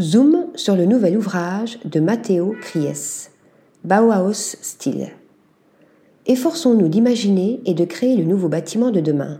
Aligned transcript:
Zoom 0.00 0.46
sur 0.54 0.74
le 0.74 0.86
nouvel 0.86 1.18
ouvrage 1.18 1.78
de 1.84 2.00
Matteo 2.00 2.54
Cries, 2.62 3.28
Bauhaus 3.84 4.56
Style. 4.62 5.08
Efforçons-nous 6.24 6.88
d'imaginer 6.88 7.60
et 7.66 7.74
de 7.74 7.84
créer 7.84 8.16
le 8.16 8.24
nouveau 8.24 8.48
bâtiment 8.48 8.90
de 8.90 9.00
demain, 9.00 9.38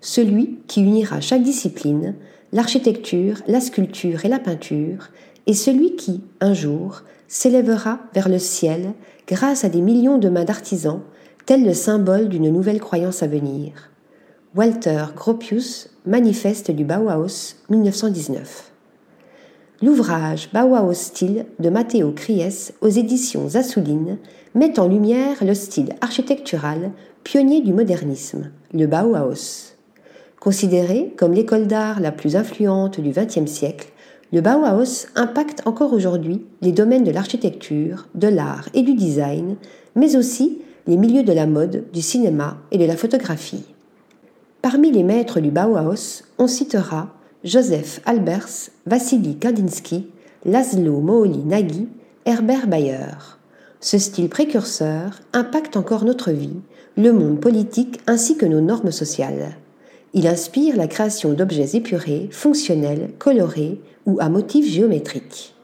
celui 0.00 0.58
qui 0.68 0.80
unira 0.80 1.20
chaque 1.20 1.42
discipline, 1.42 2.14
l'architecture, 2.52 3.42
la 3.46 3.60
sculpture 3.60 4.24
et 4.24 4.30
la 4.30 4.38
peinture, 4.38 5.10
et 5.46 5.52
celui 5.52 5.96
qui, 5.96 6.22
un 6.40 6.54
jour, 6.54 7.02
s'élèvera 7.28 8.00
vers 8.14 8.30
le 8.30 8.38
ciel 8.38 8.94
grâce 9.28 9.64
à 9.64 9.68
des 9.68 9.82
millions 9.82 10.16
de 10.16 10.30
mains 10.30 10.46
d'artisans, 10.46 11.02
tel 11.44 11.62
le 11.62 11.74
symbole 11.74 12.30
d'une 12.30 12.50
nouvelle 12.50 12.80
croyance 12.80 13.22
à 13.22 13.26
venir. 13.26 13.90
Walter 14.54 15.04
Gropius, 15.14 15.90
Manifeste 16.06 16.70
du 16.70 16.86
Bauhaus, 16.86 17.56
1919. 17.68 18.69
L'ouvrage 19.82 20.50
Bauhaus 20.52 20.92
Style 20.92 21.46
de 21.58 21.70
Matteo 21.70 22.12
Cries 22.12 22.72
aux 22.82 22.90
éditions 22.90 23.54
Assouline 23.54 24.18
met 24.54 24.78
en 24.78 24.86
lumière 24.86 25.42
le 25.42 25.54
style 25.54 25.94
architectural 26.02 26.90
pionnier 27.24 27.62
du 27.62 27.72
modernisme, 27.72 28.50
le 28.74 28.86
Bauhaus. 28.86 29.72
Considéré 30.38 31.14
comme 31.16 31.32
l'école 31.32 31.66
d'art 31.66 31.98
la 32.00 32.12
plus 32.12 32.36
influente 32.36 33.00
du 33.00 33.08
XXe 33.08 33.50
siècle, 33.50 33.90
le 34.34 34.42
Bauhaus 34.42 35.06
impacte 35.16 35.66
encore 35.66 35.94
aujourd'hui 35.94 36.44
les 36.60 36.72
domaines 36.72 37.04
de 37.04 37.10
l'architecture, 37.10 38.06
de 38.14 38.28
l'art 38.28 38.68
et 38.74 38.82
du 38.82 38.92
design, 38.92 39.56
mais 39.96 40.14
aussi 40.14 40.58
les 40.88 40.98
milieux 40.98 41.22
de 41.22 41.32
la 41.32 41.46
mode, 41.46 41.84
du 41.90 42.02
cinéma 42.02 42.58
et 42.70 42.76
de 42.76 42.84
la 42.84 42.98
photographie. 42.98 43.64
Parmi 44.60 44.92
les 44.92 45.04
maîtres 45.04 45.40
du 45.40 45.50
Bauhaus, 45.50 46.24
on 46.36 46.48
citera 46.48 47.14
Joseph 47.42 48.02
Albers, 48.04 48.68
Vassili 48.86 49.34
Kandinsky, 49.36 50.08
Laszlo 50.44 51.00
Moholy-Nagy, 51.00 51.88
Herbert 52.26 52.66
Bayer. 52.66 53.16
Ce 53.80 53.96
style 53.96 54.28
précurseur 54.28 55.20
impacte 55.32 55.78
encore 55.78 56.04
notre 56.04 56.32
vie, 56.32 56.60
le 56.98 57.12
monde 57.14 57.40
politique 57.40 57.98
ainsi 58.06 58.36
que 58.36 58.44
nos 58.44 58.60
normes 58.60 58.92
sociales. 58.92 59.56
Il 60.12 60.26
inspire 60.26 60.76
la 60.76 60.86
création 60.86 61.32
d'objets 61.32 61.76
épurés, 61.76 62.28
fonctionnels, 62.30 63.08
colorés 63.18 63.80
ou 64.04 64.18
à 64.20 64.28
motifs 64.28 64.70
géométriques. 64.70 65.54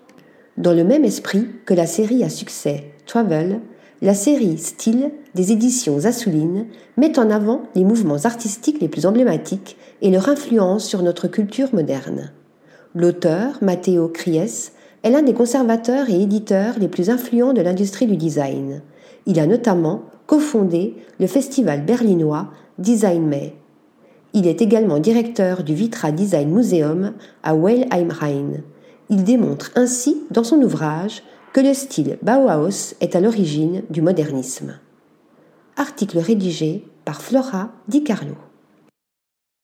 Dans 0.56 0.72
le 0.72 0.84
même 0.84 1.04
esprit 1.04 1.46
que 1.66 1.74
la 1.74 1.86
série 1.86 2.24
à 2.24 2.30
succès 2.30 2.84
Travel, 3.04 3.60
la 4.02 4.14
série 4.14 4.58
Style 4.58 5.10
des 5.34 5.52
éditions 5.52 6.04
Assouline 6.04 6.66
met 6.96 7.18
en 7.18 7.30
avant 7.30 7.62
les 7.74 7.84
mouvements 7.84 8.24
artistiques 8.24 8.80
les 8.80 8.88
plus 8.88 9.06
emblématiques 9.06 9.76
et 10.02 10.10
leur 10.10 10.28
influence 10.28 10.84
sur 10.84 11.02
notre 11.02 11.28
culture 11.28 11.74
moderne. 11.74 12.32
L'auteur, 12.94 13.58
Matteo 13.62 14.08
Cries, 14.08 14.70
est 15.02 15.10
l'un 15.10 15.22
des 15.22 15.34
conservateurs 15.34 16.10
et 16.10 16.20
éditeurs 16.20 16.74
les 16.78 16.88
plus 16.88 17.10
influents 17.10 17.52
de 17.52 17.62
l'industrie 17.62 18.06
du 18.06 18.16
design. 18.16 18.82
Il 19.24 19.40
a 19.40 19.46
notamment 19.46 20.02
cofondé 20.26 20.94
le 21.18 21.26
festival 21.26 21.84
berlinois 21.84 22.48
Design 22.78 23.26
May. 23.26 23.54
Il 24.34 24.46
est 24.46 24.60
également 24.60 24.98
directeur 24.98 25.62
du 25.62 25.74
Vitra 25.74 26.12
Design 26.12 26.50
Museum 26.50 27.12
à 27.42 27.54
Weilheim-Rhein. 27.54 28.62
Il 29.08 29.24
démontre 29.24 29.70
ainsi 29.76 30.22
dans 30.30 30.44
son 30.44 30.60
ouvrage 30.60 31.22
que 31.56 31.62
le 31.62 31.72
style 31.72 32.18
Bauhaus 32.20 32.96
est 33.00 33.16
à 33.16 33.20
l'origine 33.22 33.82
du 33.88 34.02
modernisme. 34.02 34.78
Article 35.78 36.18
rédigé 36.18 36.86
par 37.06 37.22
Flora 37.22 37.70
Di 37.88 38.04
Carlo. 38.04 38.34